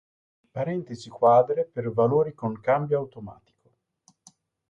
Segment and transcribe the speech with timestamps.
[0.59, 3.69] Parentesi quadre per valori con cambio automatico